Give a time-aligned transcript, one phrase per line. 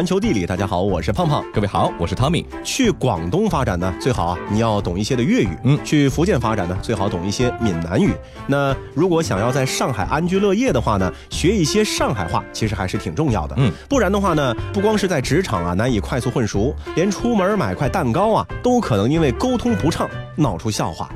[0.00, 1.44] 环球地理，大家好，我是胖胖。
[1.52, 2.42] 各位好，我是 Tommy。
[2.64, 5.50] 去广东发展呢，最好啊，你要懂一些的粤语。
[5.62, 8.14] 嗯去福建发展呢，最好懂一些闽南语。
[8.46, 13.54] 那如果想要在上海安居乐业的话呢，学一些上海话，其实还是挺重要的。
[13.58, 21.10] 嗯，不然的话呢，不光是在职场啊难以快速混熟，连出门买块蛋糕啊，都可能因为沟通不畅闹出笑话。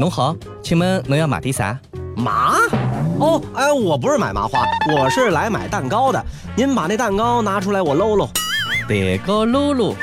[0.00, 1.78] 侬好，请问侬要买点啥？
[2.16, 2.56] 麻？
[3.24, 4.62] 哦，哎，我不是买麻花，
[4.94, 6.22] 我是来买蛋糕的。
[6.54, 8.28] 您把那蛋糕拿出来，我搂搂。
[8.86, 9.96] 蛋糕撸撸。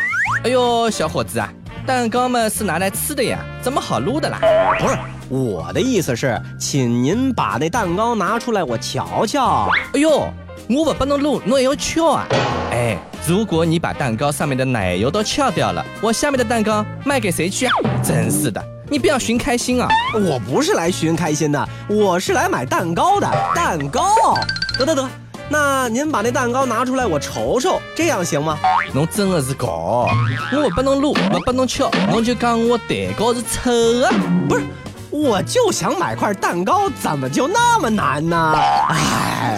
[0.43, 1.47] 哎呦，小伙子啊，
[1.85, 4.39] 蛋糕嘛是拿来吃的呀，怎么好撸的啦？
[4.79, 4.97] 不是，
[5.29, 9.69] 我的意思是，请您把那蛋糕拿出来，我瞧瞧。
[9.93, 10.27] 哎呦，
[10.67, 12.25] 我不帮侬撸，侬也要敲啊？
[12.71, 12.97] 哎，
[13.27, 17.71] 如果你把蛋糕上面的奶油都撬掉了，我下面的蛋糕卖给谁去啊？
[18.03, 19.87] 真是的，你不要寻开心啊！
[20.13, 23.31] 我不是来寻开心的，我是来买蛋糕的。
[23.55, 24.37] 蛋糕，
[24.77, 25.09] 得得得，
[25.47, 28.59] 那您把那蛋糕拿出来，我瞅瞅，这样行吗？
[28.93, 30.09] 侬真的是搞，
[30.51, 33.71] 我不能录，我，不帮侬敲，侬就讲我蛋糕是丑
[34.03, 34.11] 啊？
[34.49, 34.65] 不是，
[35.09, 38.59] 我就想买块蛋糕，怎么就那么难呢？
[38.89, 39.57] 哎，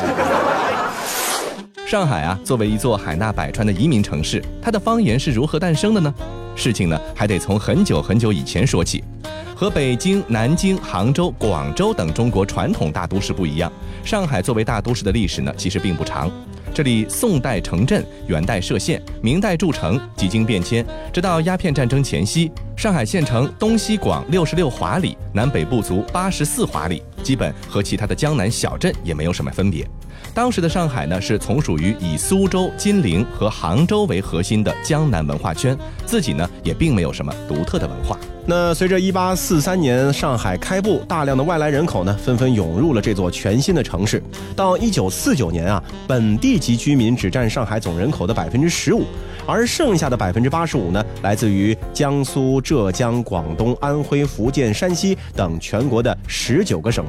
[1.87, 6.13] 上海啊，作为一座海纳百川的移民城市，它的方言是如何诞生的呢？
[6.55, 9.03] 事情呢，还得从很久很久以前说起。
[9.55, 13.71] 和北京、南京、杭州、广州等中国传统大都市不一样，
[14.03, 16.29] 上海作为大都市的历史呢，其实并不长。
[16.73, 29.87] 这里宋代城镇，元代设县，明代筑城，几经变迁，直到鸦片战争前夕，上海县城东西广六十六华里，南北不足八十四华里，基本和其他的江南小镇也没有什么分别。
[30.33, 38.17] 当时的上海呢，是从属于以苏州、金陵和杭州为核心的江南文化圈，自己呢也并没有什么独特的文化。
[38.45, 44.21] 那随着1843年上海开埠，大量的外来人口呢纷纷涌入了这座全新的城市。
[44.55, 49.05] 到1949年啊，本地籍居民只占上海总人口的百分之十五，
[49.45, 57.03] 而剩下的百分之八十五呢，来自于江苏、浙江、广东、安徽、福建、山西等全国的十九个省。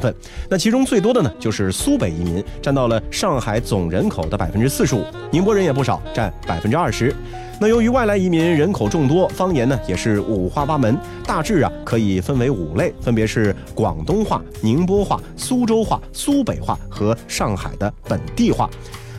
[0.49, 5.05] 那其中最多的呢，就是苏北移民，占到了上海总人口的百分之四十五。
[5.31, 7.15] 宁波人也不少，占百分之二十。
[7.61, 18.69] 那由于外来移民人口众多，方言呢也是五花八门，大致啊可以分为五类，分别是广东话、宁波话、苏州话、苏北话和上海的本地话。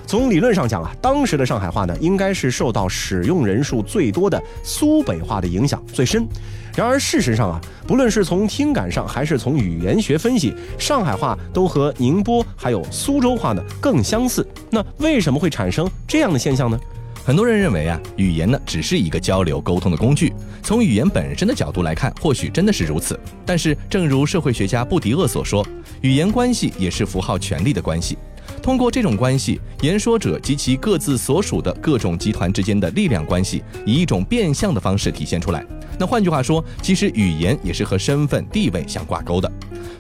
[0.06, 6.28] 从理论上讲啊，当时的上海话呢，应该是受到使用人数最多的苏北话的影响最深。
[6.76, 14.46] 然而事实上啊，不论是从听感上，还是从语言学分析，上海话都和宁波还有苏州话呢更相似。
[14.70, 16.78] 那为什么会产生这样的现象呢？
[17.24, 20.34] 很多人认为啊，语言呢只是一个交流沟通的工具。
[20.62, 23.20] 从语言本身的角度来看，或许真的是如此。
[23.46, 25.66] 但是，正如社会学家布迪厄所说，
[26.02, 28.18] 语言关系也是符号权力的关系。
[28.66, 35.64] 通过这种关系，言说者及其各自所属的各种集团之间的力量关系，以一种变相的方式体现出来。
[36.00, 39.50] 那换句话说，其实语言也是和身份地位相挂钩的。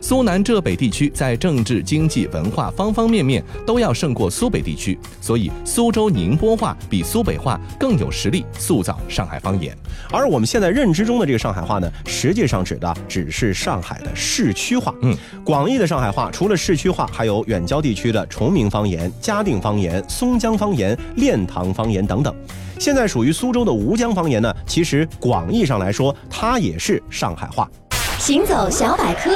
[0.01, 9.75] 苏南浙北地区在政治、经济、文化方方面面都要胜过苏北地区，所以苏州宁波话比苏北话更有实力塑造上海方言。
[10.11, 14.93] 而我们现在认知中的这个上海话呢，实际上指的只是上海的市区话。
[15.01, 22.33] 嗯，广义的上海话除了市区话，还有远郊地区的崇明方言、嘉定方言、松江方言、练塘方言等等。
[22.79, 27.69] 现在属于苏州的吴江方言呢，其实广义上来说，它也是上海话。
[28.17, 29.31] 行走小百科，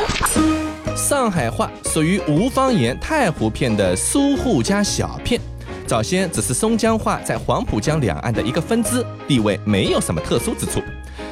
[0.96, 5.40] 上海话属于吴方言太湖片的苏沪加小片，
[5.86, 10.82] 早先只是松江话在黄浦江两岸的一个分支，地位没有什么特殊之处。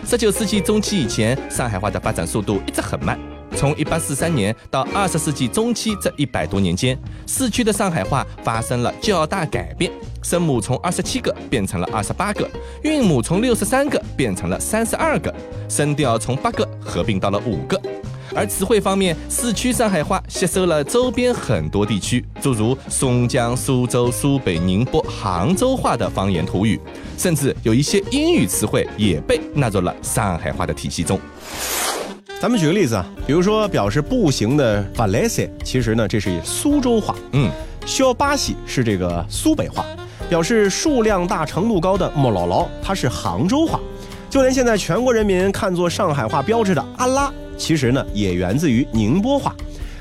[0.06, 3.20] 十九世纪中期以前，上海话的发展速度一直很慢。
[3.58, 6.96] 从一八四三年到二十世纪中期这一百多年间，
[7.26, 9.92] 市区的上海话发生了较大改变，
[10.22, 12.48] 声母从二十七个变成了二十八个，
[12.84, 15.34] 韵母从六十三个变成了三十二个，
[15.68, 17.82] 声调从八个合并到了五个。
[18.36, 26.80] 而词汇方面，市区上海话吸收了周边很多地区，诸如松江、苏州、苏北、宁波、杭州话的方言土语，
[27.18, 31.20] 甚至有一些英语词汇也被纳入了上海话的体系中。
[32.40, 37.50] 咱们举个例子啊，比如说表示步行的 Valencia，其实呢这是苏州话；嗯，
[37.84, 39.84] 肖巴西是这个苏北话；
[40.30, 43.80] 表示数量大、程度高的莫姥姥，它是杭州话。
[44.30, 49.56] 就连现在全国人民看作上海话标志的阿拉，其实呢也源自于宁波话。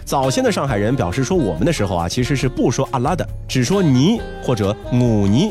[0.05, 5.51] 早先的上海人表示说我们的时候啊，其实是不说阿拉的，只说尼或者母尼。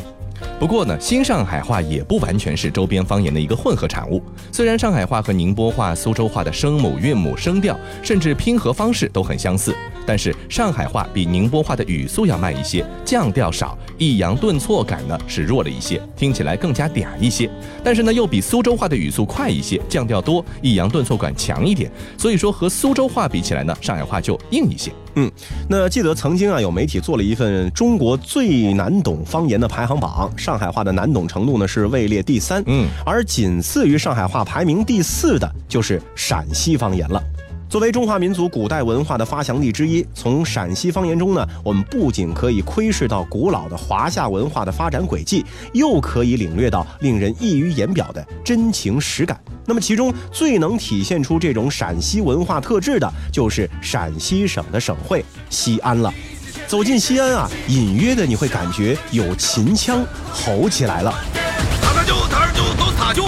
[0.58, 4.22] 不过呢，新上海话也不完全是周边方言的一个混合产物。
[4.50, 9.74] 虽然上海话和宁波话、苏州话的声母、韵母、声调，甚至拼合方式都很相似，
[10.06, 17.50] 但是上海话比宁波话的语速要慢一些，降调少，抑扬顿挫感呢是弱了一些，听起来更加嗲一些。
[17.84, 21.90] 但是呢，又比苏州话的语速快一些，降调多，抑扬顿挫感强一点。
[22.16, 24.90] 所以说和苏州话比起来呢，上海话就硬一些。
[25.16, 25.30] 嗯，
[25.68, 37.22] 那记得曾经啊，有媒体做了一份中国最难懂方言的排行榜，上海话的难懂程度呢是位列第三，嗯，而仅次于上海话排名第四的就是陕西方言了。
[37.68, 49.38] 作为中华民族古代文化的发祥地之一，从陕西方言中呢，我们不仅可以窥视到古老的华夏文化的发展轨迹，又可以领略到令人溢于言表的真情实感。
[49.64, 56.14] 那么，其中最能体现出这种陕西文化特质的，就是陕西省的省会西安了。
[56.68, 61.12] 走进西安啊，隐约的你会感觉有秦腔吼起来了。
[61.82, 63.24] 他那就他二就都是他就，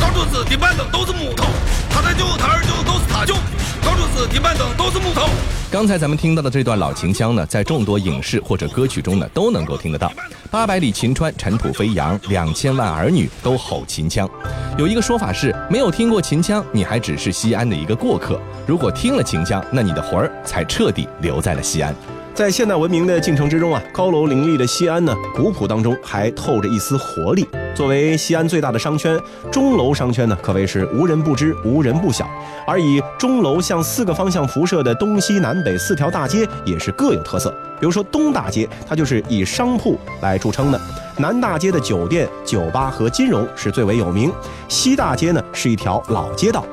[0.00, 1.44] 到处是地板凳都是木头，
[1.90, 3.34] 他那就他二舅都是他舅。
[3.82, 5.28] 到处是地板凳，都是木头。
[5.70, 10.12] 刚才咱们听到的这段老秦腔呢，在众多影视或者歌曲中呢，都能够听得到。
[10.50, 14.28] 八百里秦川，尘土飞扬，两千万儿女都吼秦腔。
[14.76, 18.34] 有一个说法是，没有听过秦腔，你还只是西安的一个过客；
[18.66, 21.94] 如果听了秦腔，那你的魂儿才彻底留在了西安。
[22.34, 27.46] 在现代文明的进程之中啊，高楼林立的西安呢，古朴当中还透着一丝活力。
[27.74, 29.18] 作为西安最大的商圈，
[29.50, 32.28] 钟楼商圈呢，可谓是无人不知、无人不晓。
[32.66, 37.50] 而以钟楼向四个方向辐射的东西南北四条大街，也是各有特色。
[37.78, 40.78] 比如说东大街，它就是以商铺来著称的；
[41.18, 44.30] 南大街的酒店、酒吧和金融是最为有名；
[44.68, 46.64] 西大街呢，是一条老街道。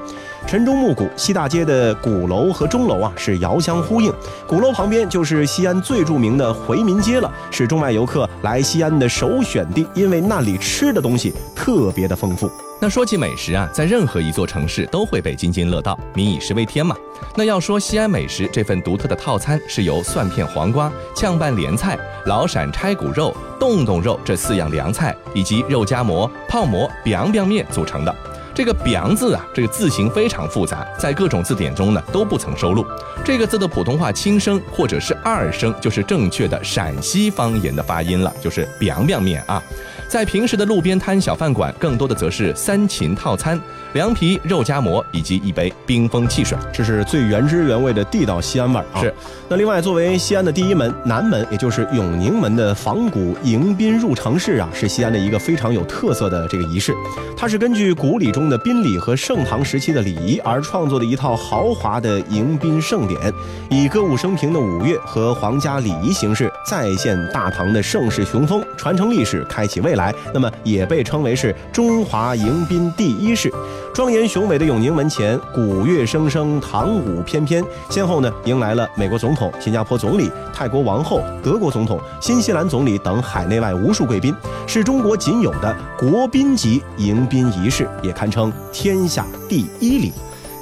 [0.47, 4.09] 晨钟暮鼓，西大街的鼓楼和钟楼啊是遥相呼应。
[4.47, 12.49] 鼓楼旁边就是西安最著名的回民街了，是中外游客来西安的首选地，因为那里吃的东西特别的丰富。
[12.79, 16.95] 那说起美食啊，在任何一座城市都会被津津乐道，民以食为天嘛。
[17.35, 28.15] 那要说西安美食，这份独特的套餐是由蒜片黄瓜、炝拌莲菜、老陕拆骨肉、冻冻肉这四样凉菜，以及肉夹馍、泡馍、biang biang 面组成的。
[28.57, 32.83] 这个“表”字啊，这个字形非常复杂，在各种字典中呢都不曾收录。
[33.23, 39.61] 这个字的普通话轻声或者是二声，就是正确的陕西方言的发音了，就是“表表面”啊。
[40.07, 43.59] 在平时的路边摊、小饭馆，更多的则是三秦套餐：
[43.93, 46.57] 凉皮、肉夹馍以及一杯冰封汽水。
[46.71, 49.01] 这是最原汁原味的地道西安味儿啊！
[49.01, 49.13] 是。
[49.49, 56.93] 那另外，作为西安的第一门南门，也就是永宁门的仿古迎宾入城式啊，是西安的一个非常有特色的这个仪式。
[57.35, 63.33] 它是根据古礼中的宾礼和盛唐时期的礼仪而创作的一套豪华的迎宾盛典，
[63.69, 69.96] 以歌舞升平的五乐和皇家礼仪形式再现大唐的盛世雄风，传承历史，开启未来。
[69.97, 73.51] 来那么也被称为是中华迎宾第一式。
[73.93, 84.33] 庄严雄伟的永宁门前，鼓乐声声，唐舞翩翩，先后呢迎来了美国总统、新加坡总理、泰国王后、德国总统、新西兰总理等海内外无数贵宾，
[84.67, 90.13] 是中国仅有的国宾级迎宾仪式，也堪称天下第一礼。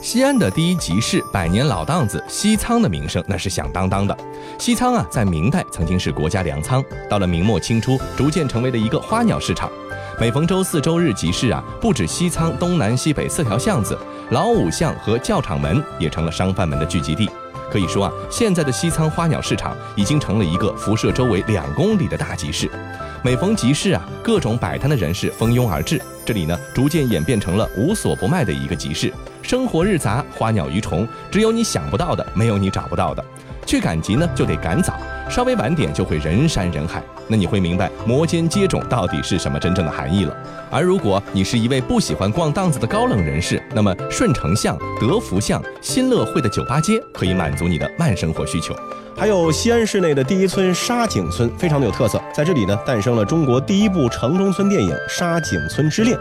[0.06, 4.16] 西安的第一集市百年老档子西仓的名声那是响当当的。
[4.60, 9.68] 西仓啊，在明代曾经是国家粮仓，到了明末清初，逐渐成为了一个花鸟市场。
[10.22, 13.98] 每逢周四周日集市啊，不止西仓东南西北四条巷子，
[14.30, 17.28] 老五巷和教场门也成了商贩们的聚集地。
[17.72, 22.70] 可以说啊，现在的西仓花鸟市场已经成了一个辐射周围两公里的大集市。
[23.26, 29.12] 每逢集市啊，各种摆摊的人士蜂拥而至，这里呢，逐渐演变成了无所不卖的一个集市。
[29.42, 33.26] 生活日杂，花鸟鱼虫，只有你想不到的，没有你找不到的。
[33.66, 37.04] 去赶集呢，就得赶早，稍微晚点就会人山人海。
[37.28, 40.38] 那你会明白摩肩接踵到底是什么真正的含义了。
[40.70, 48.76] 而如果你是一位不喜欢逛档子的高冷人士，那么顺城巷、德福巷、新乐汇的酒吧街可以满足你的慢生活需求。
[49.18, 52.22] 还有西安市内的第一村沙井村，非常的有特色。
[52.34, 56.18] 在这里呢，诞生了中国第一部城中村电影《沙井村之恋》。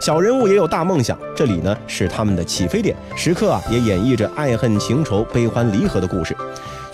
[0.00, 6.36] 小人物也有大梦想，这里呢是他们的起飞点，时刻啊也演绎着爱恨情仇、悲欢离合的故事。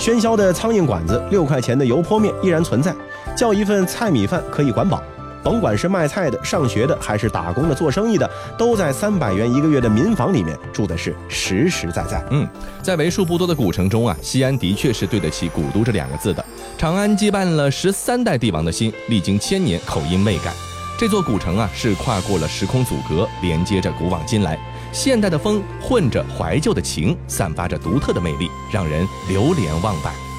[0.02, 2.92] 喧嚣的苍蝇馆子，六块钱的油泼面依然存在，
[3.36, 5.00] 叫一份菜米饭可以管饱。
[5.44, 8.28] 甭管是卖菜的、上学的，还是打工的、做生意的，
[8.58, 12.20] 都在三百元一个月的民房里面住的是实实在在。
[12.30, 12.44] 嗯，
[12.82, 16.44] 在为数不多的古城中啊，西安的确是对得起“古都”这两个字的。
[16.76, 20.52] 长安羁绊了十三代帝王的心，历经千年口音未改。
[20.98, 24.58] 这座古城啊，是跨过了时空阻隔，连接着古往今来。
[24.92, 30.31] 现代的风混着怀旧的情，散发着独特的魅力，让人流连忘返。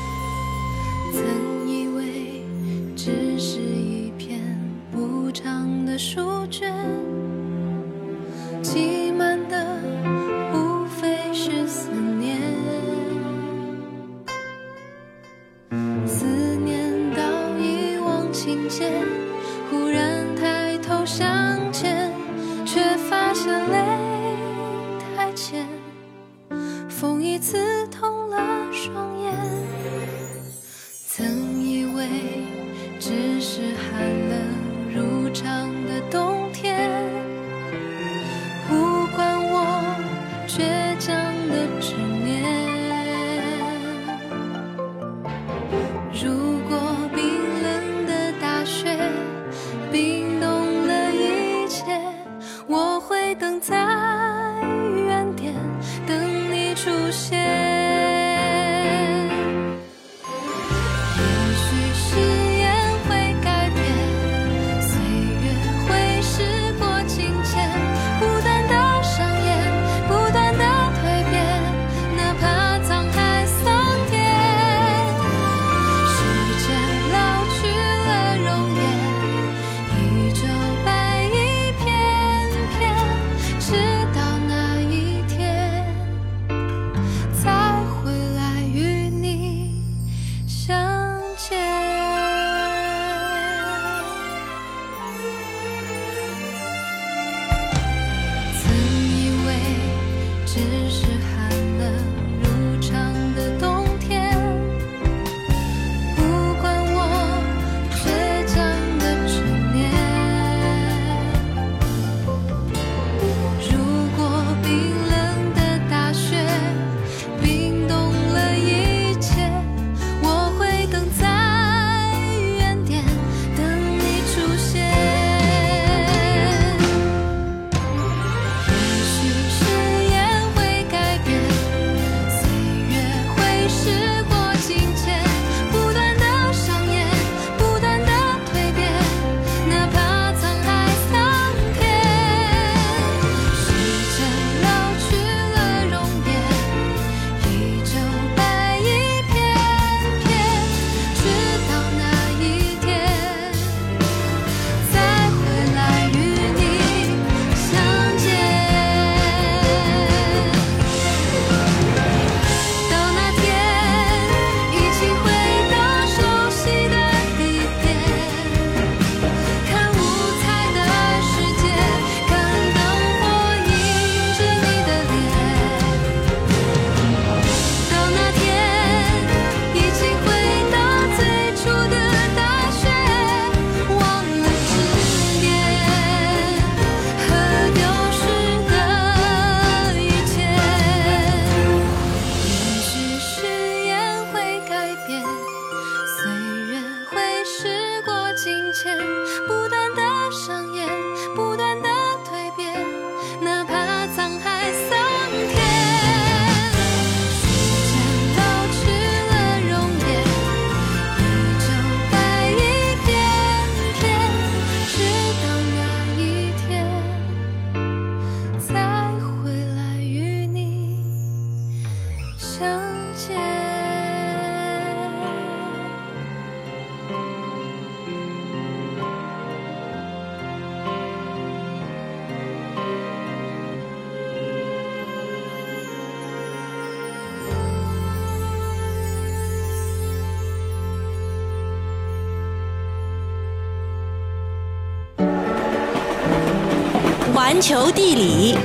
[247.53, 248.57] 环球地理，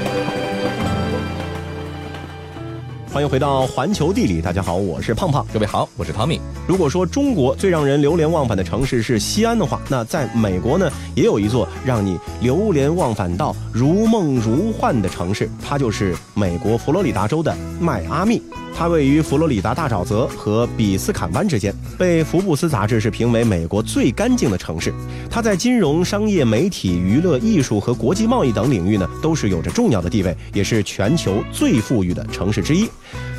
[3.12, 5.46] 欢迎回到环球地理，大家好，我是胖胖。
[5.52, 6.40] 各位好，我是汤米。
[6.66, 18.42] 如果说中国最让人流连忘返的城市是西安的话，那在美国呢，也有一座让你流连忘返到如梦如幻的城市，它就是美国佛罗里达州的迈阿密。
[18.78, 24.94] 它位于佛罗里达大沼泽和比斯坎湾之间，被福布斯杂志是评为美国最干净的城市。
[25.28, 32.88] 它在金融、商业、媒体、娱乐、艺术和国际贸易等领域呢，都是有着重要的地位，也是全球最富裕的城市之一。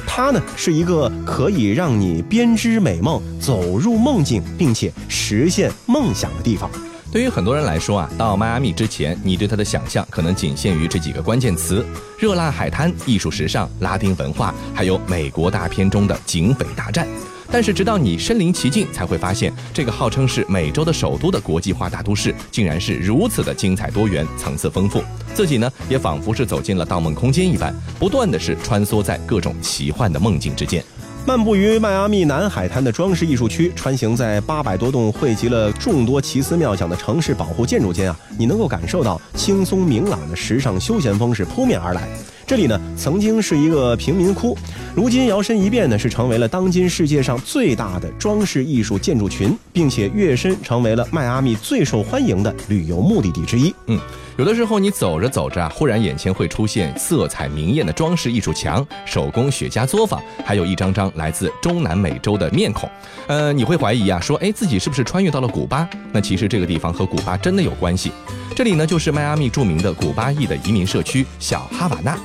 [0.05, 6.69] 它呢是一个可以让你编织美梦、走入梦境，并且实现梦想的地方。
[7.11, 11.83] 对于很多人来说啊，到迈阿密之前，你对它的想象可能仅限于这几个关键词：
[12.19, 17.07] 热辣海滩、艺术时尚、拉丁文化，还有美国大片中的警匪大战。
[17.51, 25.01] 但是直到你身临其境，才会发现这个号称是美洲的首都的国际化大都市，竟然是如此的精彩多元、层次丰富。
[25.33, 30.83] 自己呢，也仿佛是走进了盗梦空间一般，不断的是穿梭在各种奇幻的梦境之间。
[31.29, 42.09] 漫步于迈阿密南海滩的装饰艺术区，穿行在八百多栋汇集了众多奇思妙想的城市保护建筑间啊，你能够感受到轻松明朗的时尚休闲风是扑面而来。
[42.49, 44.57] 这里呢，曾经是一个贫民窟，
[44.95, 53.71] 如今摇身一变呢，是成为了当今世界上最大的装饰艺术建筑群，并且跃升成为了迈阿密最受欢迎的旅游目的地之一。
[53.85, 53.99] 嗯，
[54.35, 62.89] 有的时候你走着走着啊，忽然眼前会出现色彩明艳的装饰艺术墙、手工雪茄作坊，还有一张张来自中南美洲的面孔。
[63.27, 65.87] 呃，你会怀疑啊，说哎，自己是不是穿越到了古巴？
[66.11, 68.11] 那其实这个地方和古巴真的有关系。
[68.55, 72.17] 这里呢，就是迈阿密著名的古巴裔的移民社区小哈瓦那。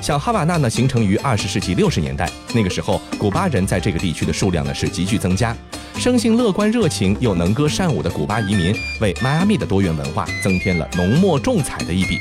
[0.00, 5.54] 小哈瓦那呢，形成于二十世纪六十年代，那个时候古巴人在这个地区的数量呢是急剧增加。
[5.96, 12.20] 生性乐观热情又能歌善舞的古巴移民，为迈阿密的多元文化增添了浓墨重彩的一笔。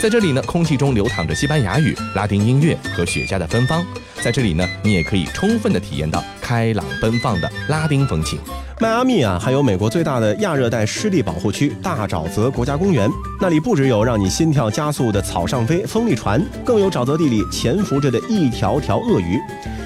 [0.00, 3.84] 在这里呢，空气中流淌着西班牙语、拉丁音乐和雪茄的芬芳。
[4.22, 8.38] 在这里呢，你也可以充分的体验到开朗奔放的拉丁风情。
[8.80, 19.38] 迈阿密啊，还有美国最大的亚热带湿地保护区大沼泽国家公园，那里不只有让你心跳加速的草上飞风力船，更有沼泽地里潜伏着的一条条鳄鱼。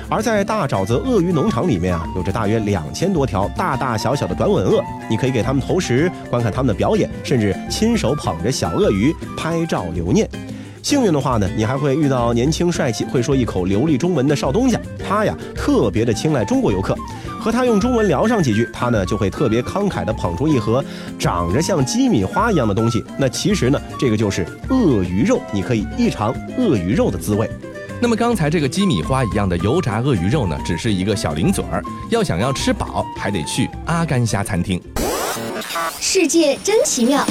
[0.08, 10.28] 而在大沼泽鳄鱼农场里面啊，有着大约两千多条大大小小的短吻鳄，你可以给它们投食，观看它们的表演，甚至亲手捧着小鳄鱼拍照留念。
[10.82, 16.94] 幸运的话呢，你还会遇到年轻帅气、会说一口流利中文的少东家，他呀特别的青睐中国游客，
[17.40, 20.84] 和他用中文聊上几句，他呢就会特别慷慨地捧出一盒
[21.18, 23.02] 长着像鸡米花一样的东西。
[23.16, 27.48] 那其实呢，这个就是鳄鱼肉，你可以一尝鳄鱼肉的滋味。
[28.00, 34.80] 那么刚才这个鸡米花一样的油炸鳄鱼肉呢，只是一个小零嘴儿，要想要吃饱，还得去阿甘虾餐厅。
[36.00, 37.24] 世界真奇妙。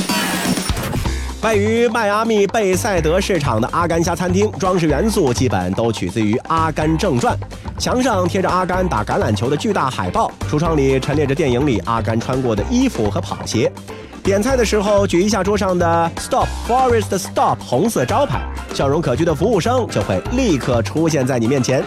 [1.44, 7.38] 位于迈阿密贝塞德市场的阿甘虾餐厅，装饰元素基本都取自于《阿甘正传》，
[7.78, 13.70] 墙上贴着阿甘打橄榄球的巨大海报，橱窗里陈列着电影里阿甘穿过的衣服和跑鞋。
[14.24, 18.42] 点菜的时候举一下桌上的 Stop Forest Stop 红色招牌，
[18.74, 21.84] 笑容可掬的服务生就会立刻出现在你面前。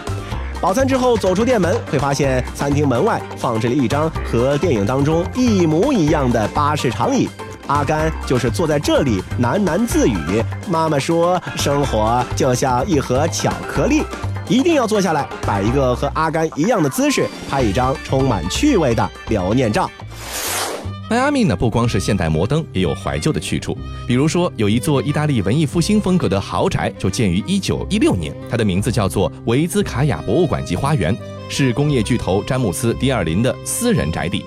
[0.59, 7.29] 饱餐之后走出店门，会发现餐厅门外放置了一张和电影当中一模一样的巴士长椅。
[7.67, 10.43] 阿甘就是坐在这里喃喃自语。
[10.69, 14.01] 妈妈说，生活就像一盒巧克力，
[14.47, 19.89] 一定要坐下来，摆一个和阿甘一样的姿势，拍一张充满趣味的留念照。
[21.09, 23.77] 迈阿密呢，不光是现代摩登，也有怀旧的去处。
[24.05, 31.15] 比如说，有一座意大利文艺复兴风格的豪宅，就建于1916年，它的名字叫做维兹卡雅博物馆及花园，
[31.47, 34.43] 是工业巨头詹姆斯·迪尔林的私人宅邸。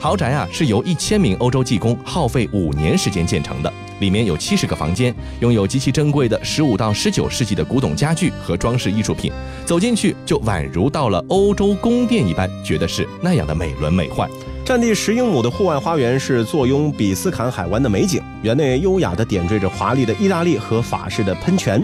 [0.00, 9.30] 豪宅啊，是由一千名欧洲技工耗费五年时间建成的，里面有七十个房间，拥有极其珍贵的十五到十九世纪的古董家具和装饰艺术品，
[9.64, 14.28] 走进去就宛如到了欧洲宫殿一般，觉得是那样的美轮美奂。
[14.70, 21.82] 占地十英亩的户外花园是坐拥比斯坎海湾的美景，园内优雅地点缀着华丽的意大利和法式的喷泉，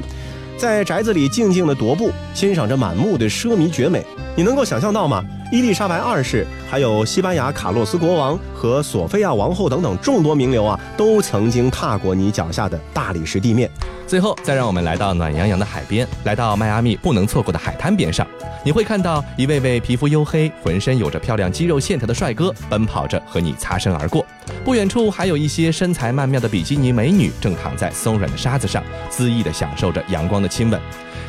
[0.57, 4.07] 在宅子里静静的踱步，欣赏着满目的奢靡绝美。
[4.37, 5.25] 你能够想象到吗？
[5.53, 13.71] 伊丽莎白二世，还有西班牙卡洛斯国王和索菲亚王后等等众多名流啊，都曾经踏过你脚下的大理石地面。
[14.09, 18.27] 最后，再让我们来到暖洋洋的海边，来到迈阿密不能错过的海滩边上，
[18.65, 24.27] 你会看到一位位皮肤黝黑、浑身有着漂亮肌肉线条的帅哥奔跑着和你擦身而过。
[24.65, 28.83] 不远处还有一些身材曼妙的比基尼美女正躺在松软的沙子上，
[29.13, 30.81] 恣意地享受着阳光的亲吻。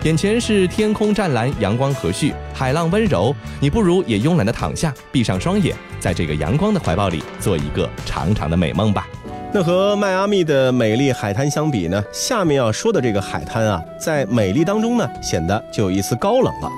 [0.04, 9.08] 眼前是天空湛蓝，阳光和煦，海浪温柔，你不如也慵懒的躺下，闭上双眼，在这个阳光的怀抱里做一个长长的美梦吧。
[9.52, 16.72] 那和迈阿密的美丽海滩相比呢，下面要说的这个海滩啊，在美丽当中呢，显得就有一丝高冷了。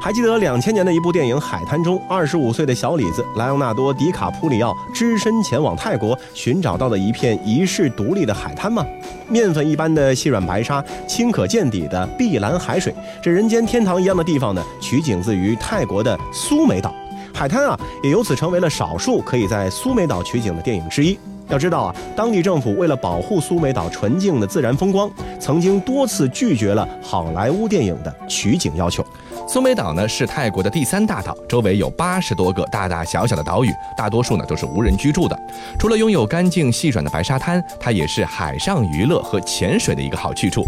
[0.00, 8.86] 还记得两千年的一部电影《海滩》中，二十五岁的小李子莱昂纳多·迪卡普里奥只身前往泰国寻找到的一片遗世独立的海滩吗？
[9.28, 16.94] 面粉一般的细软白沙，清可见底的碧蓝海水，这人间天堂一样的地方呢，取景自于泰国的苏梅岛。
[17.34, 21.18] 海滩啊，也由此成为了少数可以在苏梅岛取景的电影之一。
[21.48, 29.04] 要知道啊，当地政府为了保护苏梅岛纯净的自然风光，曾经多次拒绝了好莱坞电影的取景要求。
[29.48, 35.34] 苏梅岛呢是泰国的第三大岛，周围有八十多个大大小小的岛屿，大多数呢都是无人居住的。
[35.78, 40.66] 除了拥有干净细软的白沙滩，它也是海上娱乐和潜水的一个好去处。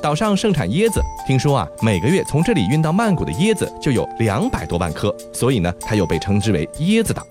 [0.00, 7.22] 岛上盛产椰子，听说啊，每个月从这里运到曼谷的椰子就有两百多万颗，所以呢，它又被称之为椰子岛。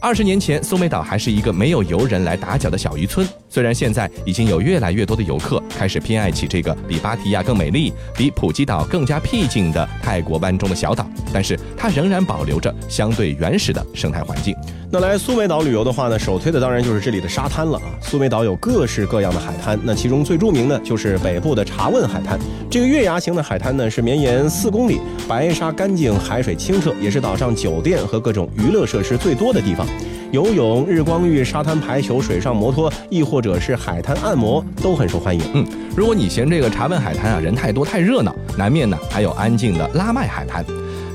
[0.00, 3.26] 二十年前，苏梅岛还是一个没有游人来打搅的小渔村。
[3.48, 14.54] 虽然现在已经有越来越多的游客开始偏爱起这个比芭提雅更美丽、比普吉岛更加僻静的泰国湾中的小岛，但是它仍然保留着相对原始的生态环境。
[14.90, 17.92] 那来苏梅岛旅游的话呢，首推的当然就是这里的沙滩了啊。
[18.00, 22.38] 苏梅岛有各式各样的海滩，那其中最著名的就是北部的查问海滩。
[22.70, 24.98] 这个月牙形的海滩呢，是绵延四公里，
[25.28, 29.86] 白沙干净，海水清澈，也是岛上酒店和各种娱乐设施最多的地方。
[30.32, 35.42] 游泳、日光浴、沙滩排球、水上摩托，亦或者是海滩按摩，都很受欢迎。
[35.52, 40.64] 嗯，如果你嫌这个查问海滩啊人太多太热闹，南面呢还有安静的拉麦海滩。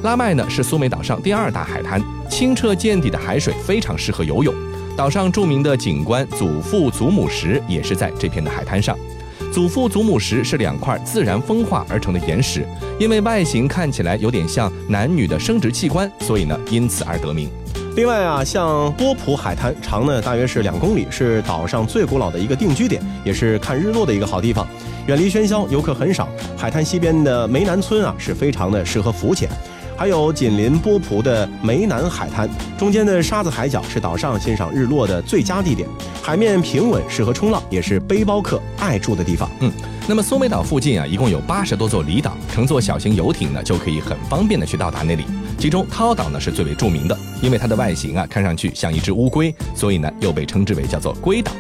[0.04, 2.02] 拉麦呢是苏梅岛上第二大海滩，
[2.34, 4.52] 清澈见底的海水非常适合游泳。
[4.98, 8.98] 岛上著名的景观祖父祖母石也是在这片的海滩上。
[9.52, 12.66] 祖父祖母石是两块自然风化而成的岩石，
[13.00, 17.48] 因为外形看起来有点像男女的生殖器官，所以呢因此而得名。
[17.96, 24.68] 另外啊，像波普海滩，长呢大约是两公里，是岛上最古老的一个定居点，也是看日落的一个好地方。
[25.06, 26.28] 远离喧嚣，游客很少。
[26.58, 29.48] 海滩西边的梅南村啊，是非常的适合浮潜。
[29.96, 35.88] 还有紧邻波普的梅南海滩，中间的沙子海角是岛上欣赏日落的最佳地点。
[36.22, 39.50] 海面平稳，适合冲浪，也是背包客爱住的地方。
[39.60, 39.72] 嗯，
[40.08, 45.24] 那么苏梅岛附近啊，一共有八十多座离岛，乘坐小型游艇呢，就可以很方便的去到达那里。
[45.58, 51.52] 其中涛岛呢是最为著名的，因为它的外形啊看上去像一只乌龟，所以呢又被称之为叫做龟岛。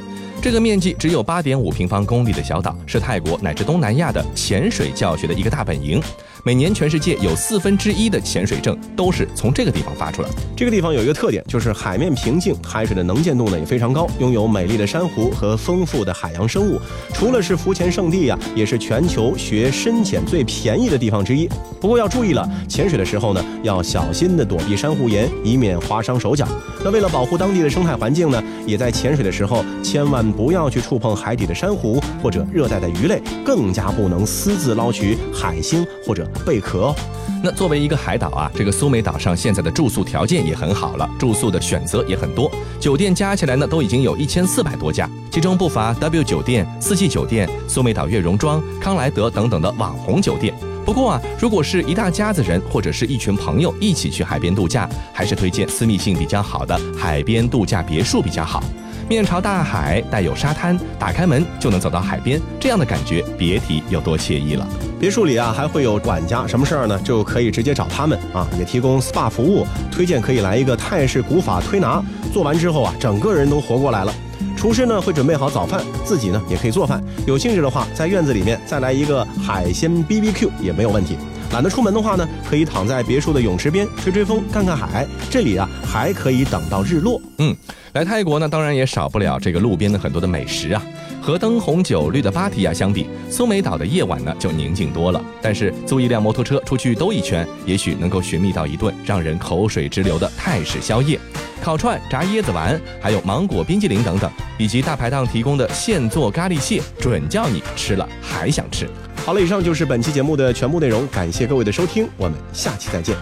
[0.41, 6.01] 这个面积只有八点五平方公里的小岛，是泰国乃至东南亚的潜水教学的一个大本营。
[6.45, 10.27] 每年全世界有四分之一的潜水证都是从这个地方发出来。
[10.57, 16.77] 这个地方有一个特点，就是海面平静，海水的能见度呢也非常高，拥有美丽的珊瑚和丰富的海洋生物。
[17.13, 21.47] 除了是浮潜圣地呀，也是全球学深潜最便宜的地方之一。
[21.79, 26.45] 不过要注意了，潜水的时候呢，要小心的躲避珊瑚岩，以免划伤手脚。
[26.83, 36.93] 那为了保护当地的生态环境呢，也在潜水的时候千万不要去触碰海底的珊瑚或者热带的鱼类，更加不能私自捞取海星或者贝壳。
[37.41, 50.53] 那作为一个海岛啊，这个苏梅岛上现在的住宿条件也很好了，住宿的选择也很多，酒店加起来呢都已经有一千四百多家，其中不乏 W 酒店、四季酒店、苏梅岛悦榕庄、康莱德等等的网红酒店。
[50.85, 58.63] 不过啊，如果是一大家子人或者是一群朋友一起去海边度假，还是推荐私密性比较好的海边度假别墅比较好。
[59.09, 64.65] 面朝大海，带有沙滩，打开门就能走到海边，这样的感觉别提有多惬意了。
[65.03, 74.13] 别墅里啊还会有管家，什么事儿呢就可以直接找他们啊，也提供 SPA 服务，推荐可以来一个泰式古法推拿，做完之后啊，整个人都活过来了。
[74.55, 77.03] 厨师呢会准备好早饭，自己呢也可以做饭。
[77.27, 81.17] 有兴致的话，在院子里面再来一个海鲜 BBQ 也没有问题。
[81.51, 85.05] 懒得出门的话呢，可以躺在别墅的泳池边吹吹风、看看海。
[85.29, 87.21] 这里啊还可以等到日落。
[87.39, 87.53] 嗯，
[87.91, 90.81] 来泰国呢，当然也少不了这个路边的很多的美食啊。
[91.23, 95.23] 和灯红酒绿的芭提雅相比，苏梅岛的夜晚呢就宁静多了。
[95.41, 101.17] 但是租一辆摩托车出去兜一圈，也许能够寻觅到一顿让人口水直流的泰式宵夜，
[101.63, 108.89] 烤串、炸椰子丸，还有芒果冰激凌等等，以及大排档提供的现做咖喱蟹，准叫你吃了还想吃。
[109.25, 113.15] 好了，以上就是本期节目的全部内容，感谢各位的收听，我们下期再见。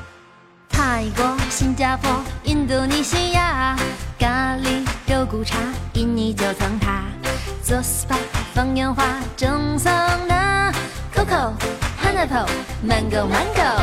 [0.70, 2.10] 泰国、新加坡、
[2.46, 3.78] 印度尼西亚，
[4.18, 5.60] 咖喱、肉骨茶，
[5.94, 7.04] 印尼九层塔，
[7.72, 8.18] 做 SPA
[8.54, 9.02] 放烟花，
[9.38, 9.94] 蒸桑
[10.28, 10.74] 拿
[11.16, 11.54] ，Coco、
[12.02, 12.46] Pineapple、
[12.86, 13.82] Mango Mango，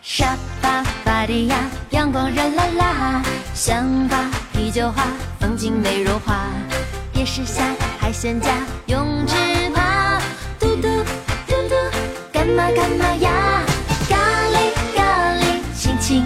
[0.00, 1.56] 沙巴、芭提雅，
[1.90, 5.08] 阳光热辣辣，香巴、啤酒花，
[5.40, 6.46] 风景美如画，
[7.14, 7.64] 夜市下
[7.98, 8.48] 海鲜价，
[8.86, 9.34] 泳池
[9.74, 10.20] 趴，
[10.60, 10.82] 嘟嘟
[11.48, 11.74] 嘟嘟，
[12.32, 13.64] 干嘛干嘛呀？
[14.08, 14.16] 咖
[14.54, 16.24] 喱咖喱，轻轻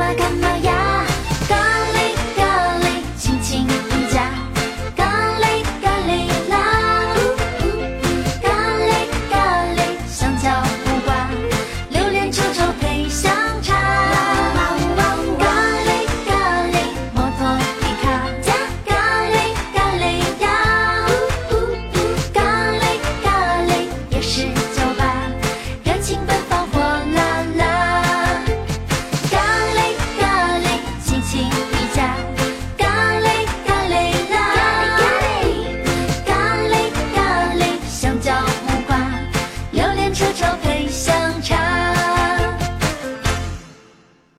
[0.00, 0.29] 鲜架，